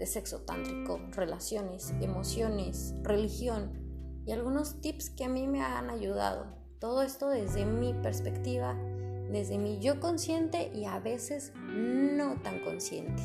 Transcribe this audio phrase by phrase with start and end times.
[0.00, 6.46] de sexo tántrico, relaciones, emociones, religión y algunos tips que a mí me han ayudado.
[6.78, 8.74] Todo esto desde mi perspectiva,
[9.30, 13.22] desde mi yo consciente y a veces no tan consciente.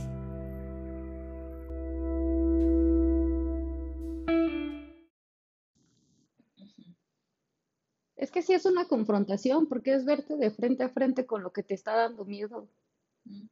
[8.17, 11.53] Es que sí es una confrontación porque es verte de frente a frente con lo
[11.53, 12.67] que te está dando miedo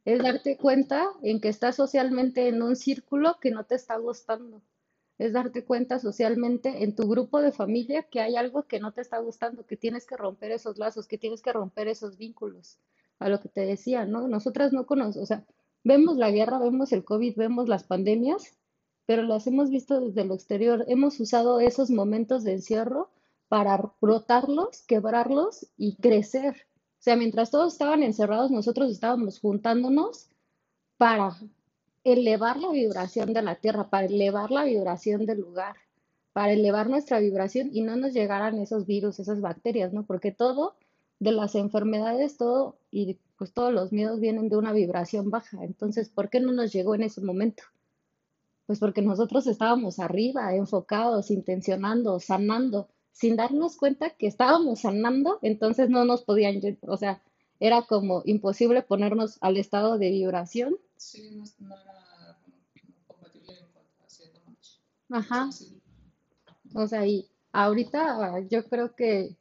[0.05, 4.62] es darte cuenta en que estás socialmente en un círculo que no te está gustando.
[5.18, 9.02] Es darte cuenta socialmente en tu grupo de familia que hay algo que no te
[9.02, 12.80] está gustando, que tienes que romper esos lazos, que tienes que romper esos vínculos.
[13.20, 14.27] A lo que te decía, ¿no?
[14.27, 15.46] Nosotras no conocemos, o sea,
[15.84, 18.58] vemos la guerra, vemos el COVID, vemos las pandemias,
[19.05, 20.84] pero las hemos visto desde lo exterior.
[20.87, 23.12] Hemos usado esos momentos de encierro
[23.48, 26.68] para brotarlos, quebrarlos y crecer.
[27.04, 30.29] Sea, mientras todos estaban encerrados, nosotros estábamos juntándonos
[30.96, 31.35] para
[32.05, 35.76] elevar la vibración de la tierra, para elevar la vibración del lugar,
[36.31, 40.05] para elevar nuestra vibración y no nos llegaran esos virus, esas bacterias, ¿no?
[40.05, 40.76] Porque todo
[41.20, 45.62] de las enfermedades, todo y pues todos los miedos vienen de una vibración baja.
[45.65, 47.63] Entonces, ¿por qué no nos llegó en ese momento?
[48.65, 55.89] Pues porque nosotros estábamos arriba, enfocados, intencionando, sanando, sin darnos cuenta que estábamos sanando, entonces
[55.89, 57.21] no nos podían, o sea,
[57.59, 60.75] era como imposible ponernos al estado de vibración.
[60.97, 62.37] Sí, no, era
[63.07, 63.53] compatible
[64.06, 64.41] haciendo
[65.09, 65.50] Ajá.
[66.73, 69.38] O sea, y ahorita yo creo que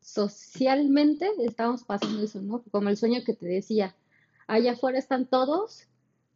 [0.00, 2.62] socialmente estamos pasando eso, ¿no?
[2.70, 3.94] Como el sueño que te decía,
[4.48, 5.86] allá afuera están todos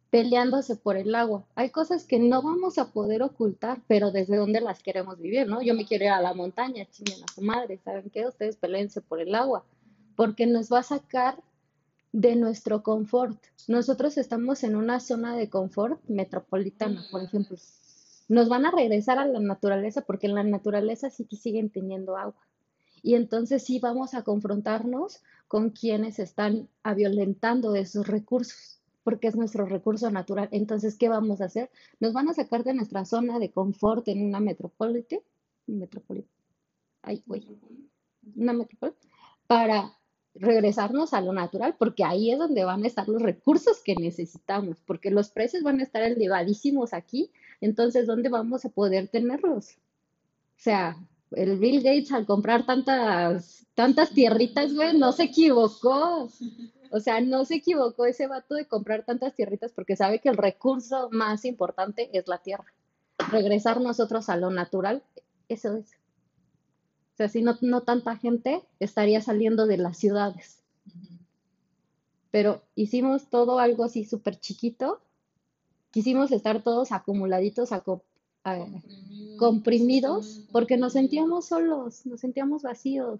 [0.09, 1.45] peleándose por el agua.
[1.55, 5.61] Hay cosas que no vamos a poder ocultar, pero desde dónde las queremos vivir, ¿no?
[5.61, 8.25] Yo me quiero ir a la montaña, chinguen a su madre, ¿saben qué?
[8.25, 9.63] Ustedes peleense por el agua,
[10.15, 11.41] porque nos va a sacar
[12.11, 13.37] de nuestro confort.
[13.67, 17.57] Nosotros estamos en una zona de confort metropolitana, por ejemplo.
[18.27, 22.17] Nos van a regresar a la naturaleza porque en la naturaleza sí que siguen teniendo
[22.17, 22.47] agua.
[23.03, 29.65] Y entonces sí vamos a confrontarnos con quienes están violentando esos recursos porque es nuestro
[29.65, 30.49] recurso natural.
[30.51, 31.69] Entonces, ¿qué vamos a hacer?
[31.99, 35.05] Nos van a sacar de nuestra zona de confort en una metrópoli,
[35.67, 36.25] metrópoli,
[37.01, 37.23] ay,
[38.35, 38.93] una metrópoli,
[39.47, 39.93] para
[40.35, 44.77] regresarnos a lo natural, porque ahí es donde van a estar los recursos que necesitamos,
[44.85, 47.31] porque los precios van a estar elevadísimos aquí,
[47.61, 49.71] entonces, ¿dónde vamos a poder tenerlos?
[49.71, 50.97] O sea,
[51.31, 56.29] el Bill Gates al comprar tantas, tantas tierritas, güey, no se equivocó.
[56.91, 60.37] O sea, no se equivocó ese vato de comprar tantas tierritas porque sabe que el
[60.37, 62.73] recurso más importante es la tierra.
[63.31, 65.03] Regresar nosotros a lo natural,
[65.49, 65.91] eso es.
[67.13, 70.63] O sea, si no, no tanta gente estaría saliendo de las ciudades.
[72.31, 75.01] Pero hicimos todo algo así súper chiquito.
[75.91, 77.69] Quisimos estar todos acumuladitos,
[79.37, 83.19] comprimidos, porque nos sentíamos solos, nos sentíamos vacíos.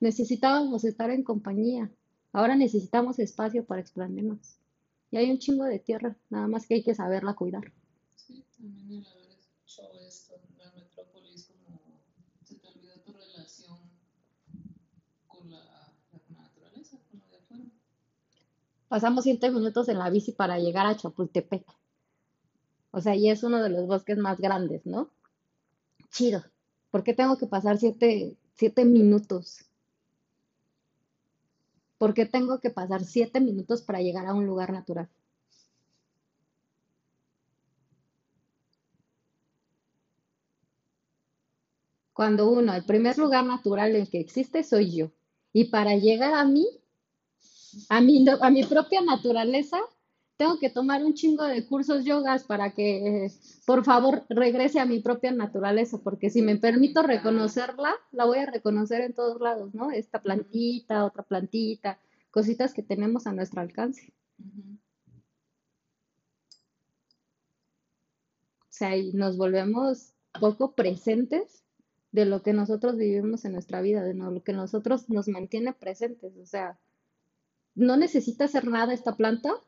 [0.00, 1.90] Necesitábamos estar en compañía.
[2.32, 4.56] Ahora necesitamos espacio para expandirnos.
[5.10, 7.72] Y hay un chingo de tierra, nada más que hay que saberla cuidar.
[8.14, 11.80] Sí, también el haber hecho esto en la metrópolis, como
[12.44, 13.78] se te olvidó tu relación
[15.26, 15.92] con la,
[16.28, 17.64] naturaleza, con lo de afuera.
[18.88, 21.64] Pasamos siete minutos en la bici para llegar a Chapultepec.
[22.92, 25.10] O sea, y es uno de los bosques más grandes, ¿no?
[26.12, 26.44] Chido.
[26.90, 29.69] ¿Por qué tengo que pasar siete, siete minutos?
[32.00, 35.10] ¿Por qué tengo que pasar siete minutos para llegar a un lugar natural?
[42.12, 45.10] Cuando uno, el primer lugar natural en que existe soy yo.
[45.52, 46.66] Y para llegar a mí,
[47.88, 48.00] a
[48.46, 49.78] a mi propia naturaleza,
[50.40, 53.30] tengo que tomar un chingo de cursos yogas para que,
[53.66, 58.46] por favor, regrese a mi propia naturaleza, porque si me permito reconocerla, la voy a
[58.46, 59.90] reconocer en todos lados, ¿no?
[59.90, 61.98] Esta plantita, otra plantita,
[62.30, 64.14] cositas que tenemos a nuestro alcance.
[68.60, 71.64] O sea, y nos volvemos poco presentes
[72.12, 76.34] de lo que nosotros vivimos en nuestra vida, de lo que nosotros nos mantiene presentes.
[76.38, 76.78] O sea,
[77.74, 79.62] no necesita hacer nada esta planta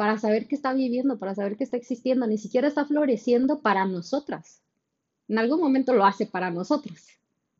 [0.00, 3.84] para saber que está viviendo, para saber que está existiendo, ni siquiera está floreciendo para
[3.84, 4.62] nosotras.
[5.28, 7.06] En algún momento lo hace para nosotros,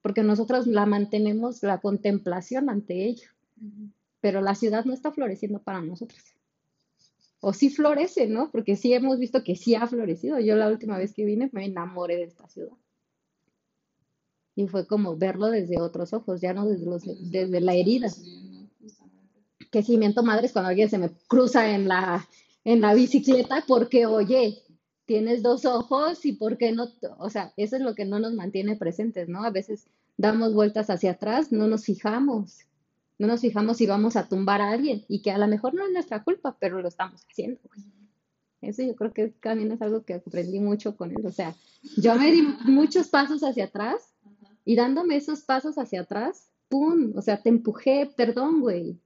[0.00, 3.28] porque nosotros la mantenemos la contemplación ante ello,
[4.22, 6.22] pero la ciudad no está floreciendo para nosotros.
[7.40, 8.50] O sí florece, ¿no?
[8.50, 10.40] Porque sí hemos visto que sí ha florecido.
[10.40, 12.72] Yo la última vez que vine me enamoré de esta ciudad.
[14.56, 18.08] Y fue como verlo desde otros ojos, ya no desde, los, desde la herida.
[19.70, 22.26] Que si miento madres cuando alguien se me cruza en la,
[22.64, 24.62] en la bicicleta porque, oye,
[25.06, 26.88] tienes dos ojos y por qué no,
[27.18, 29.44] o sea, eso es lo que no nos mantiene presentes, ¿no?
[29.44, 29.86] A veces
[30.16, 32.66] damos vueltas hacia atrás, no nos fijamos,
[33.18, 35.84] no nos fijamos si vamos a tumbar a alguien y que a lo mejor no
[35.84, 37.58] es nuestra culpa, pero lo estamos haciendo.
[38.60, 41.24] Eso yo creo que también es algo que aprendí mucho con él.
[41.26, 41.54] O sea,
[41.96, 44.14] yo me di muchos pasos hacia atrás
[44.64, 47.12] y dándome esos pasos hacia atrás, ¡pum!
[47.16, 49.00] O sea, te empujé, perdón, güey.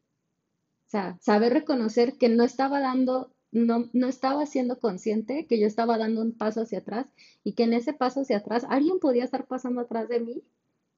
[0.94, 5.66] O sea, saber reconocer que no estaba dando, no, no estaba siendo consciente que yo
[5.66, 7.08] estaba dando un paso hacia atrás
[7.42, 10.44] y que en ese paso hacia atrás alguien podía estar pasando atrás de mí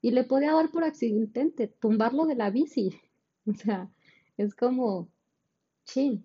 [0.02, 3.00] y le podía dar por accidente, tumbarlo de la bici.
[3.46, 3.90] O sea,
[4.37, 5.08] es como,
[5.87, 6.22] chin.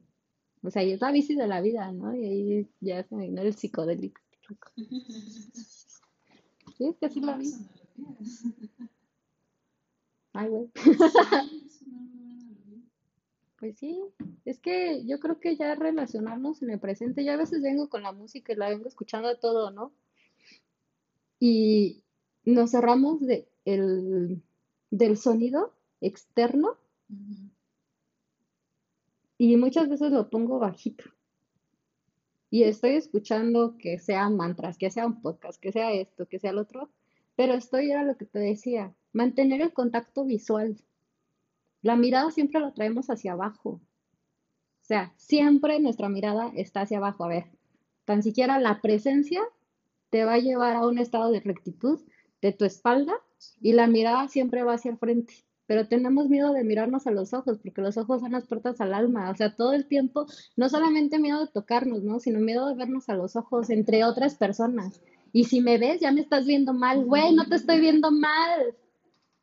[0.63, 2.13] O sea, y es la bici de la vida, ¿no?
[2.13, 4.19] Y ahí ya se me vino el psicodélico.
[6.77, 7.53] Sí, es que así la vi.
[10.33, 10.69] Ay, güey.
[13.61, 14.01] Pues sí,
[14.43, 18.01] es que yo creo que ya relacionarnos en el presente, yo a veces vengo con
[18.01, 19.93] la música y la vengo escuchando todo, ¿no?
[21.39, 22.03] Y
[22.43, 24.41] nos cerramos de, el,
[24.89, 26.75] del sonido externo
[29.37, 31.03] y muchas veces lo pongo bajito.
[32.49, 36.49] Y estoy escuchando que sean mantras, que sea un podcast, que sea esto, que sea
[36.49, 36.89] el otro,
[37.35, 40.81] pero estoy, era lo que te decía, mantener el contacto visual.
[41.81, 43.69] La mirada siempre la traemos hacia abajo.
[43.69, 47.23] O sea, siempre nuestra mirada está hacia abajo.
[47.23, 47.45] A ver,
[48.05, 49.41] tan siquiera la presencia
[50.09, 51.99] te va a llevar a un estado de rectitud
[52.41, 53.13] de tu espalda
[53.61, 57.33] y la mirada siempre va hacia el frente pero tenemos miedo de mirarnos a los
[57.33, 60.25] ojos, porque los ojos son las puertas al alma, o sea, todo el tiempo,
[60.57, 62.19] no solamente miedo de tocarnos, ¿no?
[62.19, 64.99] Sino miedo de vernos a los ojos entre otras personas.
[65.31, 68.75] Y si me ves, ya me estás viendo mal, güey, no te estoy viendo mal.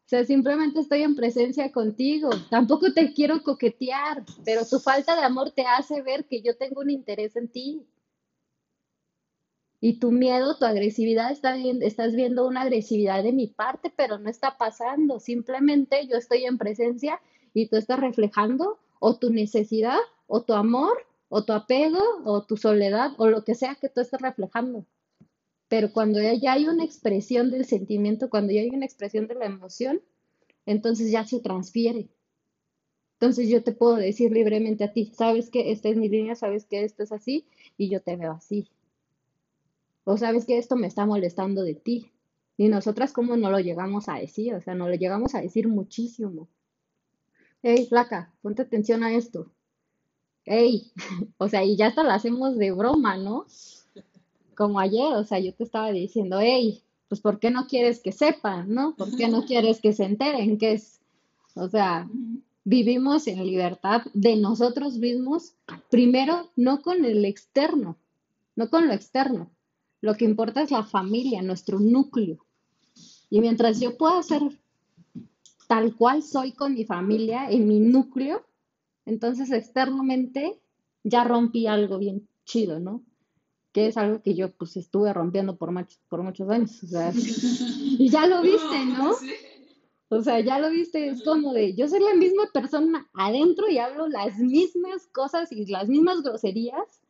[0.09, 2.31] O sea, simplemente estoy en presencia contigo.
[2.49, 6.81] Tampoco te quiero coquetear, pero tu falta de amor te hace ver que yo tengo
[6.81, 7.87] un interés en ti.
[9.83, 14.31] Y tu miedo, tu agresividad, está estás viendo una agresividad de mi parte, pero no
[14.31, 15.21] está pasando.
[15.21, 17.21] Simplemente yo estoy en presencia
[17.53, 22.57] y tú estás reflejando o tu necesidad, o tu amor, o tu apego, o tu
[22.57, 24.87] soledad, o lo que sea que tú estés reflejando.
[25.69, 29.47] Pero cuando ya hay una expresión del sentimiento, cuando ya hay una expresión de la
[29.47, 30.01] emoción,
[30.67, 32.09] entonces ya se transfiere.
[33.15, 36.67] Entonces yo te puedo decir libremente a ti, sabes que esta es mi línea, sabes
[36.67, 38.69] que esto es así, y yo te veo así.
[40.05, 42.13] O sabes que esto me está molestando de ti.
[42.57, 44.55] Y nosotras, ¿cómo no lo llegamos a decir?
[44.55, 46.49] O sea, no lo llegamos a decir muchísimo.
[47.63, 49.53] Hey, flaca, ponte atención a esto.
[50.45, 50.93] Hey,
[51.39, 53.47] o sea, y ya hasta lo hacemos de broma, ¿no?
[54.59, 58.11] Como ayer, o sea, yo te estaba diciendo, hey, pues ¿por qué no quieres que
[58.11, 58.97] sepan, no?
[58.97, 60.99] ¿Por qué no quieres que se enteren que es,
[61.55, 62.11] o sea,
[62.65, 65.55] vivimos en libertad de nosotros mismos,
[65.91, 67.99] primero, no con el externo,
[68.57, 69.49] no con lo externo,
[70.01, 72.45] lo que importa es la familia, nuestro núcleo.
[73.31, 74.43] Y mientras yo pueda ser
[75.69, 78.45] tal cual soy con mi familia, en mi núcleo,
[79.07, 80.59] entonces externamente
[81.05, 83.05] ya rompí algo bien chido, ¿no?
[83.73, 85.71] Que es algo que yo pues estuve rompiendo por,
[86.09, 86.83] por muchos años.
[86.83, 89.15] O sea, y ya lo viste, ¿no?
[90.11, 93.77] O sea, ya lo viste, es como de, yo soy la misma persona adentro y
[93.77, 97.03] hablo las mismas cosas y las mismas groserías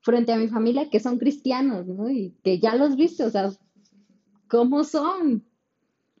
[0.00, 2.10] frente a mi familia que son cristianos, ¿no?
[2.10, 3.52] Y que ya los viste, o sea,
[4.48, 5.46] ¿cómo son?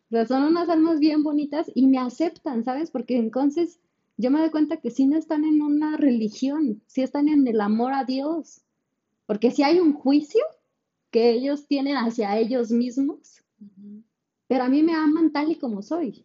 [0.06, 2.92] O sea, son unas almas bien bonitas y me aceptan, ¿sabes?
[2.92, 3.80] Porque entonces
[4.16, 7.60] yo me doy cuenta que sí no están en una religión, sí están en el
[7.60, 8.63] amor a Dios.
[9.26, 10.42] Porque si hay un juicio
[11.10, 13.42] que ellos tienen hacia ellos mismos,
[14.46, 16.24] pero a mí me aman tal y como soy.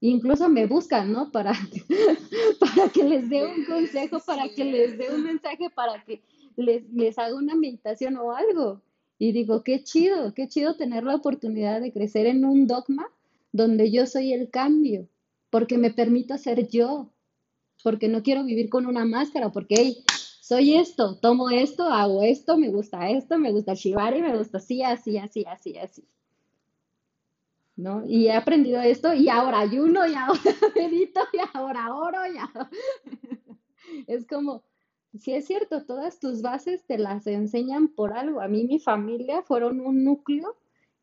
[0.00, 1.32] Incluso me buscan, ¿no?
[1.32, 1.52] Para,
[2.60, 6.22] para que les dé un consejo, para que les dé un mensaje, para que
[6.56, 8.80] les, les hago una meditación o algo.
[9.18, 13.08] Y digo, qué chido, qué chido tener la oportunidad de crecer en un dogma
[13.52, 15.08] donde yo soy el cambio,
[15.50, 17.10] porque me permito ser yo,
[17.82, 20.04] porque no quiero vivir con una máscara, porque hey,
[20.48, 24.82] soy esto, tomo esto, hago esto, me gusta esto, me gusta Shibari, me gusta así,
[24.82, 26.08] así, así, así, así.
[27.76, 28.02] ¿No?
[28.06, 30.40] Y he aprendido esto y ahora ayuno y ahora
[30.74, 32.70] medito y ahora oro y ahora...
[34.06, 34.62] es como,
[35.18, 38.40] Sí es cierto, todas tus bases te las enseñan por algo.
[38.40, 40.56] A mí mi familia fueron un núcleo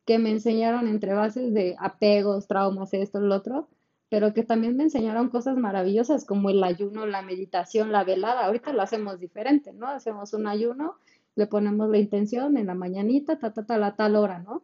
[0.04, 3.68] que me enseñaron entre bases de apegos, traumas, esto, lo otro,
[4.08, 8.46] pero que también me enseñaron cosas maravillosas como el ayuno, la meditación, la velada.
[8.46, 9.88] Ahorita lo hacemos diferente, ¿no?
[9.88, 10.96] Hacemos un ayuno,
[11.34, 14.62] le ponemos la intención en la mañanita, ta, ta, ta, la tal hora, ¿no?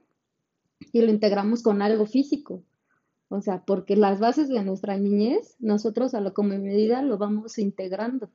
[0.93, 2.63] Y lo integramos con algo físico.
[3.29, 7.59] O sea, porque las bases de nuestra niñez, nosotros a lo como medida lo vamos
[7.59, 8.31] integrando.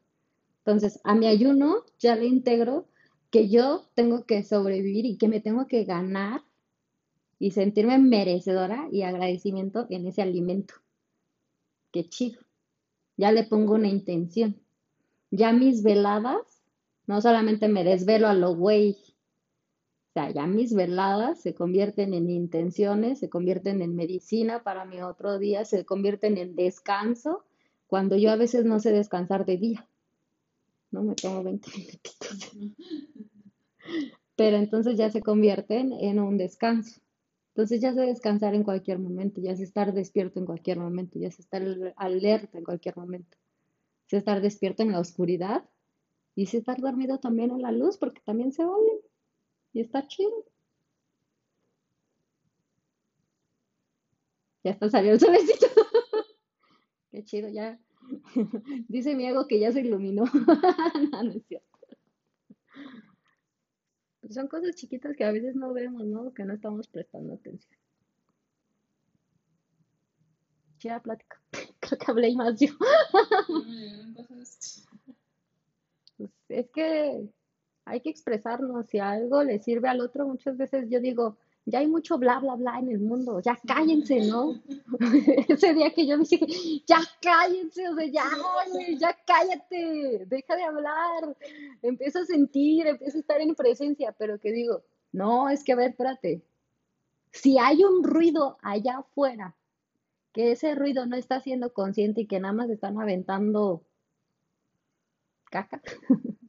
[0.66, 2.88] Entonces, a mi ayuno ya le integro
[3.30, 6.42] que yo tengo que sobrevivir y que me tengo que ganar
[7.40, 10.74] y sentirme merecedora y agradecimiento en ese alimento.
[11.92, 12.42] Qué chido.
[13.18, 14.62] Ya le pongo una intención.
[15.32, 16.64] Ya mis veladas,
[17.06, 18.98] no solamente me desvelo a lo güey.
[20.10, 25.02] O sea, ya mis veladas se convierten en intenciones, se convierten en medicina para mi
[25.02, 27.44] otro día, se convierten en descanso,
[27.88, 29.88] cuando yo a veces no sé descansar de día.
[30.92, 32.52] No me tomo 20 minutitos.
[34.36, 37.02] Pero entonces ya se convierten en un descanso.
[37.58, 41.32] Entonces ya sé descansar en cualquier momento, ya sé estar despierto en cualquier momento, ya
[41.32, 41.64] sé estar
[41.96, 43.36] alerta en cualquier momento.
[44.06, 45.68] Sé estar despierto en la oscuridad
[46.36, 49.02] y sé estar dormido también en la luz porque también se vale.
[49.74, 50.46] Y está chido.
[54.64, 55.66] Ya está saliendo el solecito.
[57.12, 57.80] Qué chido, ya.
[58.88, 60.26] Dice mi ego que ya se iluminó.
[61.12, 61.68] no, no es cierto.
[64.30, 66.34] Son cosas chiquitas que a veces no vemos, ¿no?
[66.34, 67.78] Que no estamos prestando atención.
[70.80, 71.42] Chida plática.
[71.80, 72.68] Creo que hablé más yo.
[76.18, 77.30] Pues es que
[77.86, 78.88] hay que expresarnos.
[78.88, 82.56] Si algo le sirve al otro, muchas veces yo digo, ya hay mucho bla, bla,
[82.56, 84.56] bla en el mundo, ya cállense, ¿no?
[85.50, 86.40] Ese día que yo dije,
[86.88, 88.24] ya cállense, o sea, ya,
[88.98, 91.36] ya cállate, deja de hablar,
[91.82, 94.82] empiezo a sentir, empiezo a estar en presencia, pero que digo,
[95.12, 96.42] no, es que a ver, espérate,
[97.32, 99.58] si hay un ruido allá afuera,
[100.32, 103.84] que ese ruido no está siendo consciente y que nada más están aventando
[105.52, 105.82] caca,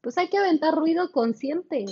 [0.00, 1.84] pues hay que aventar ruido consciente.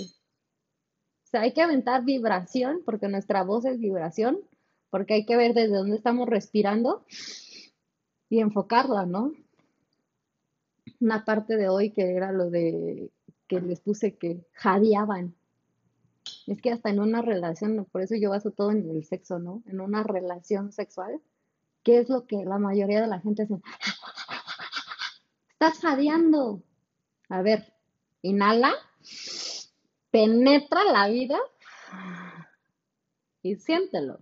[1.27, 4.39] O sea, hay que aventar vibración, porque nuestra voz es vibración,
[4.89, 7.05] porque hay que ver desde dónde estamos respirando
[8.29, 9.33] y enfocarla, ¿no?
[11.01, 13.11] Una parte de hoy que era lo de
[13.49, 15.35] que les puse que jadeaban.
[16.45, 19.63] Es que hasta en una relación, por eso yo baso todo en el sexo, ¿no?
[19.65, 21.19] En una relación sexual,
[21.83, 23.55] ¿qué es lo que la mayoría de la gente hace?
[25.51, 26.63] Estás jadeando.
[27.27, 27.73] A ver,
[28.21, 28.73] inhala
[30.11, 31.37] penetra la vida
[33.41, 34.19] y siéntelo.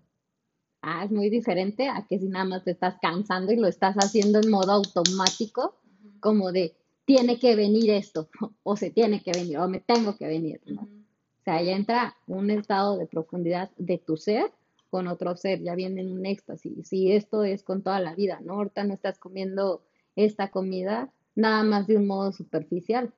[0.81, 3.95] Ah, es muy diferente a que si nada más te estás cansando y lo estás
[3.95, 5.75] haciendo en modo automático,
[6.19, 6.75] como de
[7.05, 8.29] tiene que venir esto,
[8.63, 10.61] o se tiene que venir, o me tengo que venir.
[10.77, 14.51] O sea, ya entra un estado de profundidad de tu ser
[14.89, 16.87] con otro ser, ya viene en un éxtasis.
[16.87, 18.53] Si esto es con toda la vida, ¿no?
[18.53, 19.81] Ahorita no estás comiendo
[20.15, 23.13] esta comida nada más de un modo superficial,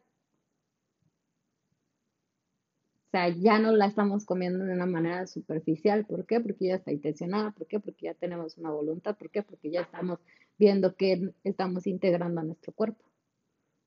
[3.08, 6.06] O sea, ya no la estamos comiendo de una manera superficial.
[6.06, 6.42] ¿Por qué?
[6.42, 7.52] Porque ya está intencionada.
[7.52, 7.80] ¿Por qué?
[7.80, 9.16] Porque ya tenemos una voluntad.
[9.18, 9.44] ¿Por qué?
[9.44, 10.20] Porque ya estamos
[10.58, 13.06] viendo qué estamos integrando a nuestro cuerpo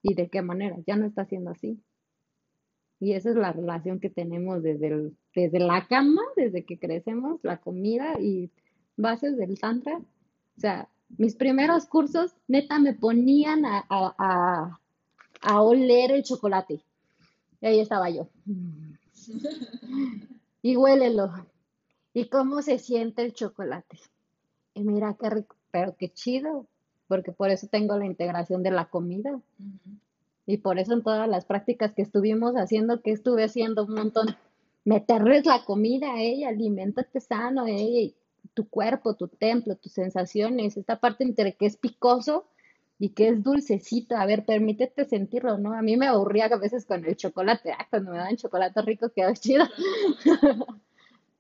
[0.00, 0.78] y de qué manera.
[0.86, 1.78] Ya no está siendo así.
[2.98, 7.58] Y esa es la relación que tenemos desde, desde la cama, desde que crecemos, la
[7.58, 8.50] comida y
[8.96, 9.98] bases del tantra.
[9.98, 14.80] O sea, mis primeros cursos, neta, me ponían a, a,
[15.42, 16.80] a oler el chocolate.
[17.60, 18.30] Y ahí estaba yo
[20.62, 21.32] y huélelo.
[22.12, 23.98] ¿Y cómo se siente el chocolate?
[24.74, 26.66] Y mira qué rico, pero qué chido,
[27.08, 29.40] porque por eso tengo la integración de la comida.
[30.46, 34.36] Y por eso en todas las prácticas que estuvimos haciendo, que estuve haciendo un montón,
[34.84, 38.12] meterles la comida, ella, alimentate sano, ella,
[38.54, 42.46] tu cuerpo, tu templo, tus sensaciones, esta parte entre que es picoso
[43.00, 44.14] y que es dulcecito.
[44.14, 45.72] A ver, permítete sentirlo, ¿no?
[45.72, 47.72] A mí me aburría a veces con el chocolate.
[47.72, 49.64] Ah, cuando me dan chocolate rico quedó chido.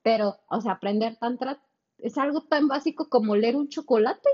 [0.02, 1.62] Pero, o sea, aprender tantra
[1.98, 4.30] es algo tan básico como leer un chocolate.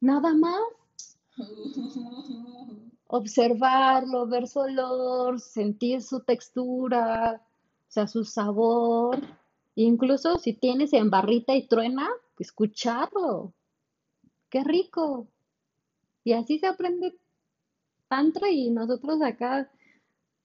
[0.00, 1.18] Nada más.
[3.08, 7.42] Observarlo, ver su olor, sentir su textura,
[7.86, 9.20] o sea, su sabor.
[9.74, 12.08] Incluso si tienes en barrita y truena,
[12.42, 13.54] escucharlo.
[14.50, 15.28] Qué rico.
[16.24, 17.16] Y así se aprende
[18.08, 19.70] tantra y nosotros acá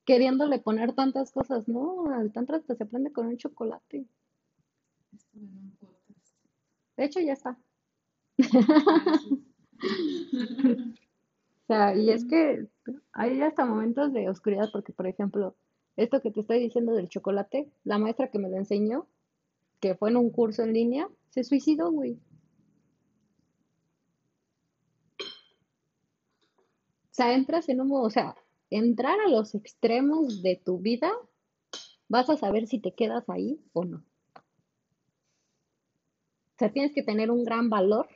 [0.06, 2.06] queriéndole poner tantas cosas, ¿no?
[2.12, 4.08] Al tantra se aprende con un chocolate.
[6.98, 7.58] De hecho, ya está.
[11.63, 12.66] O sea, y es que
[13.12, 15.54] hay hasta momentos de oscuridad, porque por ejemplo,
[15.98, 19.06] esto que te estoy diciendo del chocolate, la maestra que me lo enseñó,
[19.79, 22.19] que fue en un curso en línea, se suicidó, güey.
[27.12, 28.36] O sea, entras en un, o sea,
[28.69, 31.12] entrar a los extremos de tu vida,
[32.07, 33.98] vas a saber si te quedas ahí o no.
[36.57, 38.07] O sea, tienes que tener un gran valor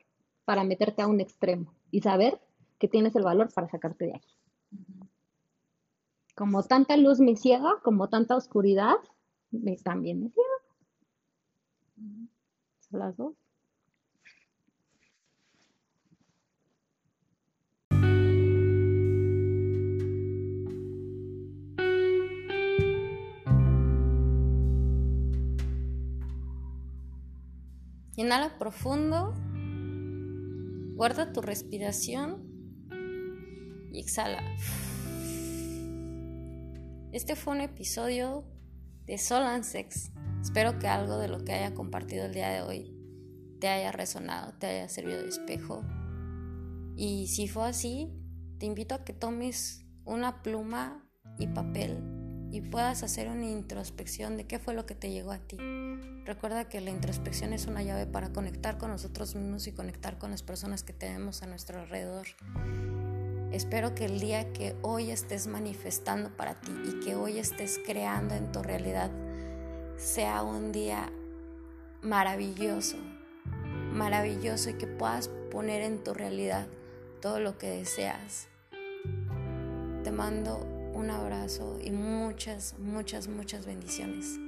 [0.46, 2.40] para meterte a un extremo y saber
[2.80, 4.36] que tienes el valor para sacarte de aquí.
[6.36, 8.96] Como tanta luz me ciega, como tanta oscuridad,
[9.52, 10.51] me, también me ciega.
[12.92, 13.16] Las.
[28.18, 29.34] Inhala profundo,
[30.96, 32.44] guarda tu respiración
[33.92, 34.44] y exhala.
[37.14, 38.46] Este fue un episodio
[39.06, 40.12] de Sol and Sex.
[40.42, 42.98] Espero que algo de lo que haya compartido el día de hoy
[43.60, 45.84] te haya resonado, te haya servido de espejo.
[46.96, 48.12] Y si fue así,
[48.58, 51.08] te invito a que tomes una pluma
[51.38, 52.00] y papel
[52.52, 55.58] y puedas hacer una introspección de qué fue lo que te llegó a ti.
[56.26, 60.32] Recuerda que la introspección es una llave para conectar con nosotros mismos y conectar con
[60.32, 62.28] las personas que tenemos a nuestro alrededor.
[63.52, 68.34] Espero que el día que hoy estés manifestando para ti y que hoy estés creando
[68.34, 69.12] en tu realidad
[70.02, 71.12] sea un día
[72.02, 72.98] maravilloso,
[73.94, 76.66] maravilloso y que puedas poner en tu realidad
[77.22, 78.48] todo lo que deseas.
[80.04, 80.58] Te mando
[80.94, 84.40] un abrazo y muchas, muchas, muchas bendiciones.